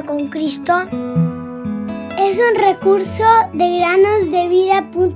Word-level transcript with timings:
con 0.00 0.28
Cristo 0.28 0.72
es 2.18 2.38
un 2.38 2.54
recurso 2.58 3.24
de 3.52 3.78
granosdevida.cl. 3.78 5.12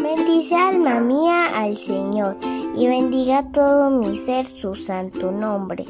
Bendice 0.00 0.54
alma 0.54 1.00
mía 1.00 1.46
al 1.56 1.76
Señor 1.76 2.36
y 2.76 2.86
bendiga 2.86 3.42
todo 3.50 3.90
mi 3.90 4.14
ser 4.14 4.46
su 4.46 4.76
santo 4.76 5.32
nombre. 5.32 5.84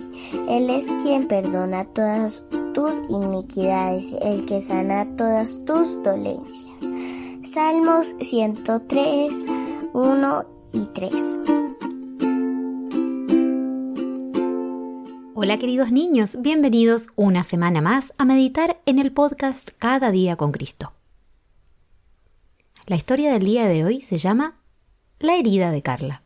Él 0.49 0.71
es 0.71 0.91
quien 1.03 1.29
perdona 1.29 1.85
todas 1.85 2.45
tus 2.77 3.01
iniquidades, 3.09 4.13
el 4.21 4.45
que 4.45 4.61
sana 4.61 5.07
todas 5.17 5.65
tus 5.65 6.03
dolencias. 6.03 6.77
Salmos 7.43 8.15
103, 8.21 9.47
1 9.95 10.45
y 10.75 10.85
3. 10.85 11.13
Hola 15.35 15.57
queridos 15.57 15.91
niños, 15.91 16.37
bienvenidos 16.43 17.07
una 17.17 17.45
semana 17.45 17.81
más 17.81 18.13
a 18.19 18.27
meditar 18.27 18.79
en 18.85 18.99
el 18.99 19.11
podcast 19.11 19.71
Cada 19.79 20.11
día 20.11 20.37
con 20.37 20.53
Cristo. 20.53 20.93
La 22.85 22.97
historia 22.97 23.33
del 23.33 23.45
día 23.47 23.69
de 23.69 23.87
hoy 23.87 24.03
se 24.03 24.19
llama 24.19 24.61
La 25.19 25.37
herida 25.37 25.71
de 25.71 25.81
Carla. 25.81 26.25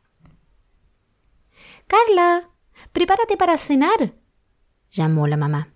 Carla, 1.87 2.51
prepárate 2.91 3.37
para 3.37 3.57
cenar, 3.57 4.15
llamó 4.91 5.29
la 5.29 5.37
mamá. 5.37 5.75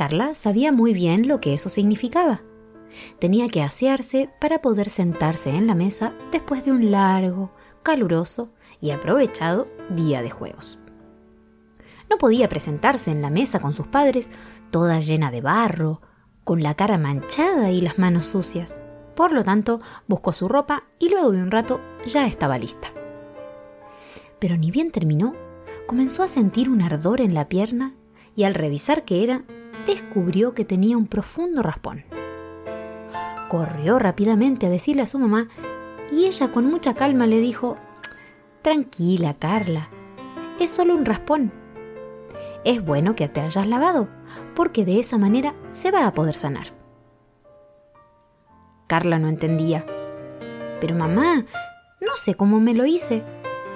Carla 0.00 0.34
sabía 0.34 0.72
muy 0.72 0.94
bien 0.94 1.28
lo 1.28 1.42
que 1.42 1.52
eso 1.52 1.68
significaba. 1.68 2.40
Tenía 3.18 3.48
que 3.48 3.62
asearse 3.62 4.30
para 4.40 4.62
poder 4.62 4.88
sentarse 4.88 5.50
en 5.50 5.66
la 5.66 5.74
mesa 5.74 6.14
después 6.32 6.64
de 6.64 6.72
un 6.72 6.90
largo, 6.90 7.52
caluroso 7.82 8.48
y 8.80 8.92
aprovechado 8.92 9.68
día 9.90 10.22
de 10.22 10.30
juegos. 10.30 10.78
No 12.08 12.16
podía 12.16 12.48
presentarse 12.48 13.10
en 13.10 13.20
la 13.20 13.28
mesa 13.28 13.60
con 13.60 13.74
sus 13.74 13.88
padres 13.88 14.30
toda 14.70 15.00
llena 15.00 15.30
de 15.30 15.42
barro, 15.42 16.00
con 16.44 16.62
la 16.62 16.74
cara 16.76 16.96
manchada 16.96 17.70
y 17.70 17.82
las 17.82 17.98
manos 17.98 18.24
sucias. 18.24 18.82
Por 19.14 19.32
lo 19.32 19.44
tanto, 19.44 19.82
buscó 20.08 20.32
su 20.32 20.48
ropa 20.48 20.84
y 20.98 21.10
luego 21.10 21.30
de 21.30 21.42
un 21.42 21.50
rato 21.50 21.78
ya 22.06 22.26
estaba 22.26 22.56
lista 22.56 22.88
pero 24.40 24.56
ni 24.56 24.70
bien 24.70 24.90
terminó, 24.90 25.34
comenzó 25.86 26.22
a 26.22 26.28
sentir 26.28 26.68
un 26.70 26.82
ardor 26.82 27.20
en 27.20 27.34
la 27.34 27.48
pierna 27.48 27.94
y 28.34 28.44
al 28.44 28.54
revisar 28.54 29.04
qué 29.04 29.22
era, 29.22 29.44
descubrió 29.90 30.54
que 30.54 30.64
tenía 30.64 30.96
un 30.96 31.06
profundo 31.06 31.62
raspón. 31.62 32.04
Corrió 33.48 33.98
rápidamente 33.98 34.66
a 34.66 34.70
decirle 34.70 35.02
a 35.02 35.06
su 35.06 35.18
mamá 35.18 35.48
y 36.12 36.26
ella 36.26 36.52
con 36.52 36.66
mucha 36.66 36.94
calma 36.94 37.26
le 37.26 37.38
dijo, 37.40 37.76
Tranquila, 38.62 39.34
Carla, 39.34 39.88
es 40.58 40.70
solo 40.70 40.94
un 40.94 41.04
raspón. 41.04 41.52
Es 42.64 42.84
bueno 42.84 43.16
que 43.16 43.28
te 43.28 43.40
hayas 43.40 43.66
lavado, 43.66 44.08
porque 44.54 44.84
de 44.84 45.00
esa 45.00 45.18
manera 45.18 45.54
se 45.72 45.90
va 45.90 46.06
a 46.06 46.12
poder 46.12 46.34
sanar. 46.34 46.72
Carla 48.86 49.18
no 49.18 49.28
entendía. 49.28 49.84
Pero 50.80 50.94
mamá, 50.94 51.46
no 52.00 52.16
sé 52.16 52.34
cómo 52.34 52.60
me 52.60 52.74
lo 52.74 52.86
hice. 52.86 53.22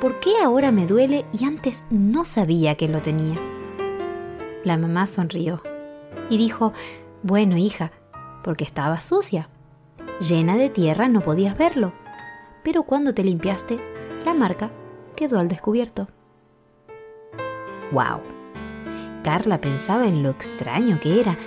¿por 0.05 0.21
qué 0.21 0.33
ahora 0.45 0.71
me 0.71 0.87
duele 0.87 1.25
y 1.33 1.47
antes 1.47 1.83
no 1.89 2.27
sabía 2.27 2.75
que 2.75 2.89
lo 2.89 3.01
tenía? 3.01 3.39
La 4.63 4.77
mamá 4.77 5.07
sonrió 5.07 5.63
y 6.31 6.39
dijo, 6.39 6.73
bueno, 7.23 7.57
hija, 7.57 7.93
porque 8.43 8.65
estaba 8.65 9.01
sucia. 9.01 9.49
Llena 10.21 10.57
de 10.57 10.71
tierra 10.71 11.09
no 11.09 11.21
podías 11.21 11.57
verlo, 11.57 11.93
pero 12.63 12.85
cuando 12.85 13.15
te 13.15 13.25
limpiaste, 13.25 13.79
la 14.25 14.35
marca 14.35 14.71
quedó 15.17 15.39
al 15.39 15.49
descubierto. 15.49 16.09
¡Wow! 17.93 18.21
Carla 19.23 19.61
pensaba 19.61 20.07
en 20.07 20.23
lo 20.23 20.31
extraño 20.31 21.01
que 21.01 21.21
era. 21.21 21.39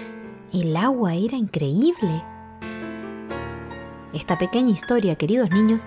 El 0.52 0.76
agua 0.76 1.14
era 1.16 1.38
increíble. 1.38 2.24
Esta 4.14 4.38
pequeña 4.38 4.72
historia, 4.72 5.16
queridos 5.16 5.52
niños, 5.52 5.86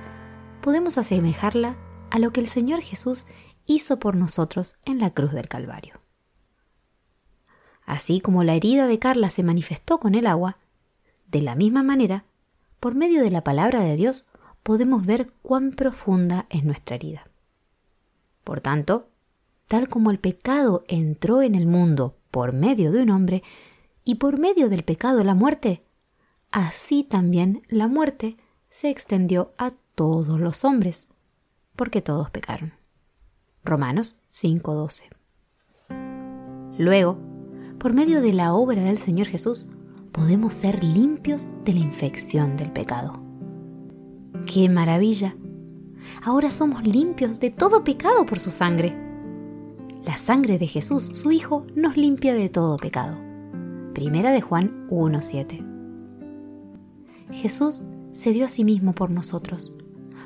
podemos 0.61 0.99
asemejarla 0.99 1.77
a 2.11 2.19
lo 2.19 2.33
que 2.33 2.41
el 2.41 2.47
Señor 2.47 2.81
Jesús 2.81 3.27
hizo 3.67 3.99
por 3.99 4.17
nosotros 4.17 4.77
en 4.85 4.99
la 4.99 5.11
cruz 5.11 5.33
del 5.33 5.49
Calvario. 5.49 6.00
Así 7.91 8.21
como 8.21 8.45
la 8.45 8.55
herida 8.55 8.87
de 8.87 9.01
Carla 9.01 9.31
se 9.31 9.43
manifestó 9.43 9.99
con 9.99 10.15
el 10.15 10.29
agua, 10.29 10.59
de 11.27 11.43
la 11.43 11.57
misma 11.57 11.83
manera, 11.83 12.25
por 12.79 12.95
medio 12.95 13.21
de 13.21 13.33
la 13.33 13.43
palabra 13.43 13.81
de 13.81 13.97
Dios, 13.97 14.27
podemos 14.63 15.05
ver 15.05 15.33
cuán 15.43 15.73
profunda 15.73 16.47
es 16.51 16.63
nuestra 16.63 16.95
herida. 16.95 17.27
Por 18.45 18.61
tanto, 18.61 19.09
tal 19.67 19.89
como 19.89 20.13
el 20.13 20.21
pecado 20.21 20.85
entró 20.87 21.43
en 21.43 21.57
el 21.57 21.67
mundo 21.67 22.15
por 22.31 22.53
medio 22.53 22.93
de 22.93 23.03
un 23.03 23.11
hombre, 23.11 23.43
y 24.05 24.15
por 24.15 24.39
medio 24.39 24.69
del 24.69 24.85
pecado 24.85 25.25
la 25.25 25.35
muerte, 25.35 25.83
así 26.53 27.03
también 27.03 27.65
la 27.67 27.89
muerte 27.89 28.37
se 28.69 28.89
extendió 28.89 29.51
a 29.59 29.73
todos 29.97 30.39
los 30.39 30.65
hombres, 30.65 31.09
porque 31.75 32.03
todos 32.03 32.31
pecaron. 32.31 32.73
Romanos 33.65 34.23
5:12. 34.31 35.11
Luego, 36.79 37.30
por 37.81 37.95
medio 37.95 38.21
de 38.21 38.35
la 38.35 38.53
obra 38.53 38.83
del 38.83 38.99
Señor 38.99 39.27
Jesús, 39.27 39.67
podemos 40.13 40.53
ser 40.53 40.85
limpios 40.85 41.51
de 41.65 41.73
la 41.73 41.81
infección 41.81 42.59
del 42.59 42.71
pecado. 42.71 43.23
¡Qué 44.45 44.69
maravilla! 44.69 45.35
Ahora 46.23 46.51
somos 46.51 46.87
limpios 46.87 47.41
de 47.41 47.51
todo 47.51 47.83
pecado 47.83 48.27
por 48.27 48.39
su 48.39 48.51
sangre. 48.51 48.95
La 50.05 50.19
sangre 50.19 50.59
de 50.59 50.67
Jesús, 50.67 51.07
su 51.07 51.33
Hijo, 51.33 51.67
nos 51.75 51.97
limpia 51.97 52.35
de 52.35 52.51
todo 52.51 52.77
pecado. 52.77 53.17
Primera 53.95 54.31
de 54.31 54.43
Juan 54.43 54.87
1.7. 54.91 55.67
Jesús 57.33 57.83
se 58.13 58.33
dio 58.33 58.45
a 58.45 58.49
sí 58.49 58.63
mismo 58.63 58.95
por 58.95 59.11
nosotros 59.11 59.75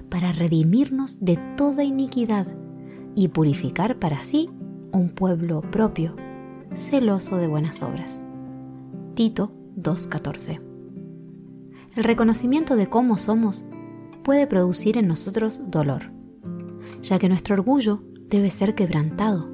para 0.09 0.33
redimirnos 0.33 1.25
de 1.25 1.39
toda 1.57 1.85
iniquidad 1.85 2.49
y 3.15 3.29
purificar 3.29 4.01
para 4.01 4.23
sí 4.23 4.51
un 4.91 5.11
pueblo 5.11 5.61
propio, 5.61 6.17
celoso 6.75 7.37
de 7.37 7.47
buenas 7.47 7.83
obras. 7.83 8.25
Tito 9.15 9.53
2.14 9.77 10.61
El 11.95 12.05
reconocimiento 12.05 12.77
de 12.77 12.89
cómo 12.89 13.17
somos 13.17 13.65
puede 14.23 14.47
producir 14.47 14.99
en 14.99 15.07
nosotros 15.07 15.71
dolor, 15.71 16.11
ya 17.03 17.19
que 17.19 17.29
nuestro 17.29 17.55
orgullo 17.55 18.03
debe 18.29 18.51
ser 18.51 18.75
quebrantado. 18.75 19.49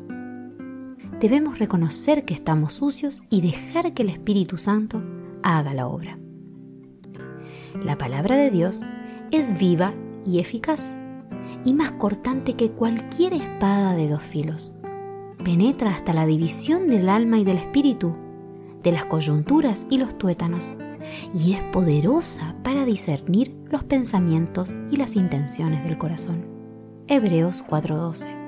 Debemos 1.20 1.58
reconocer 1.58 2.24
que 2.24 2.32
estamos 2.32 2.72
sucios 2.74 3.22
y 3.28 3.42
dejar 3.42 3.92
que 3.92 4.02
el 4.02 4.08
Espíritu 4.08 4.56
Santo 4.56 5.02
haga 5.42 5.74
la 5.74 5.86
obra. 5.86 6.18
La 7.84 7.98
palabra 7.98 8.36
de 8.36 8.50
Dios 8.50 8.82
es 9.30 9.56
viva 9.58 9.92
y 10.24 10.38
eficaz, 10.38 10.96
y 11.64 11.74
más 11.74 11.92
cortante 11.92 12.54
que 12.54 12.70
cualquier 12.70 13.34
espada 13.34 13.94
de 13.94 14.08
dos 14.08 14.22
filos. 14.22 14.79
Penetra 15.44 15.90
hasta 15.90 16.12
la 16.12 16.26
división 16.26 16.88
del 16.88 17.08
alma 17.08 17.38
y 17.38 17.44
del 17.44 17.58
espíritu, 17.58 18.14
de 18.82 18.92
las 18.92 19.04
coyunturas 19.06 19.86
y 19.90 19.98
los 19.98 20.16
tuétanos, 20.18 20.74
y 21.34 21.52
es 21.52 21.62
poderosa 21.72 22.54
para 22.62 22.84
discernir 22.84 23.54
los 23.70 23.84
pensamientos 23.84 24.76
y 24.90 24.96
las 24.96 25.16
intenciones 25.16 25.82
del 25.84 25.98
corazón. 25.98 26.46
Hebreos 27.08 27.64
4:12 27.68 28.38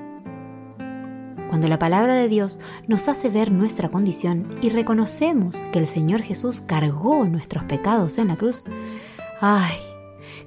cuando 1.49 1.67
la 1.67 1.77
palabra 1.77 2.15
de 2.15 2.27
Dios 2.29 2.59
nos 2.87 3.07
hace 3.07 3.29
ver 3.29 3.51
nuestra 3.51 3.89
condición 3.89 4.47
y 4.63 4.69
reconocemos 4.69 5.65
que 5.71 5.77
el 5.77 5.85
Señor 5.85 6.23
Jesús 6.23 6.61
cargó 6.61 7.25
nuestros 7.25 7.65
pecados 7.65 8.17
en 8.17 8.29
la 8.29 8.37
cruz, 8.37 8.63
¡ay! 9.39 9.75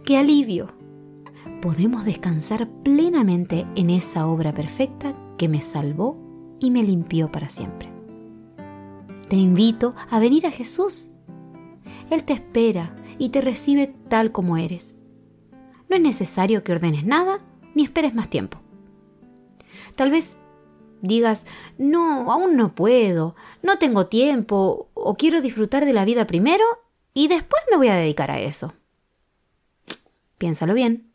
¡Qué 0.05 0.17
alivio! 0.17 0.75
podemos 1.67 2.05
descansar 2.05 2.69
plenamente 2.85 3.67
en 3.75 3.91
esa 3.91 4.27
obra 4.27 4.55
perfecta 4.55 5.15
que 5.37 5.49
me 5.49 5.63
salvó 5.63 6.26
y 6.61 6.71
me 6.71 6.83
limpió 6.83 7.31
para 7.31 7.49
siempre. 7.49 7.91
Te 9.29 9.37
invito 9.37 9.95
a 10.11 10.19
venir 10.19 10.47
a 10.47 10.51
Jesús. 10.51 11.09
Él 12.11 12.25
te 12.25 12.33
espera 12.33 12.95
y 13.19 13.31
te 13.31 13.41
recibe 13.41 13.95
tal 14.09 14.33
como 14.33 14.57
eres. 14.57 14.99
No 15.89 15.97
es 15.97 16.03
necesario 16.03 16.63
que 16.63 16.73
ordenes 16.73 17.05
nada 17.05 17.41
ni 17.75 17.83
esperes 17.85 18.15
más 18.15 18.29
tiempo. 18.31 18.59
Tal 19.95 20.11
vez 20.11 20.37
digas, 21.03 21.47
no, 21.79 22.31
aún 22.33 22.57
no 22.57 22.75
puedo, 22.75 23.35
no 23.63 23.79
tengo 23.79 24.07
tiempo 24.07 24.91
o 24.95 25.15
quiero 25.15 25.41
disfrutar 25.41 25.85
de 25.85 25.93
la 25.93 26.05
vida 26.05 26.27
primero 26.27 26.65
y 27.15 27.29
después 27.29 27.63
me 27.71 27.77
voy 27.77 27.89
a 27.89 27.97
dedicar 27.97 28.31
a 28.31 28.41
eso. 28.41 28.75
Piénsalo 30.39 30.75
bien 30.75 31.07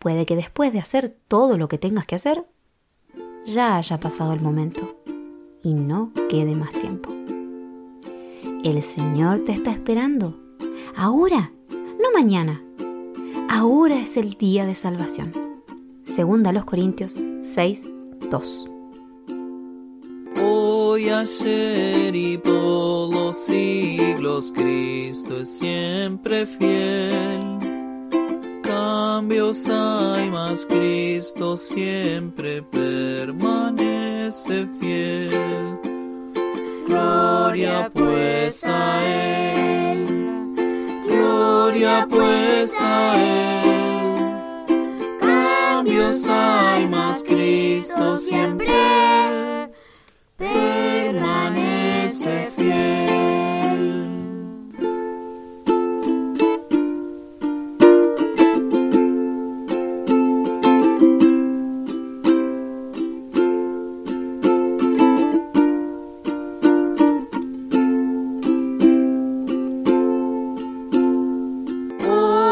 Puede 0.00 0.24
que 0.24 0.34
después 0.34 0.72
de 0.72 0.78
hacer 0.78 1.14
todo 1.28 1.58
lo 1.58 1.68
que 1.68 1.76
tengas 1.76 2.06
que 2.06 2.14
hacer, 2.14 2.46
ya 3.46 3.76
haya 3.76 3.98
pasado 3.98 4.32
el 4.32 4.40
momento 4.40 4.96
y 5.62 5.74
no 5.74 6.12
quede 6.28 6.54
más 6.54 6.72
tiempo. 6.72 7.10
El 8.62 8.82
Señor 8.82 9.40
te 9.40 9.52
está 9.52 9.70
esperando 9.70 10.36
Ahora, 10.96 11.50
no 11.70 12.12
mañana. 12.12 12.62
Ahora 13.48 14.00
es 14.00 14.16
el 14.16 14.32
día 14.34 14.66
de 14.66 14.74
salvación. 14.74 15.32
Segunda 16.02 16.50
a 16.50 16.52
los 16.52 16.64
Corintios 16.64 17.16
6, 17.40 17.88
2. 18.30 18.66
Hoy, 20.42 21.08
ayer 21.08 22.14
y 22.14 22.38
por 22.38 23.12
los 23.12 23.36
siglos, 23.36 24.52
Cristo 24.52 25.40
es 25.40 25.48
siempre 25.48 26.46
fiel. 26.46 27.59
Cambios 29.40 29.68
hay, 29.70 30.28
mas 30.28 30.66
Cristo 30.66 31.56
siempre 31.56 32.60
permanece 32.60 34.68
fiel. 34.78 35.78
Gloria 36.86 37.90
pues 37.94 38.66
a 38.66 39.02
Él, 39.02 40.52
gloria 41.08 42.06
pues 42.10 42.78
a 42.82 43.16
Él. 43.16 45.16
Cambios 45.18 46.26
hay, 46.28 46.86
mas 46.86 47.22
Cristo 47.22 48.18
siempre 48.18 48.59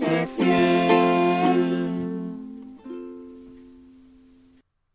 permanece 0.00 0.26
fiel. 0.26 1.25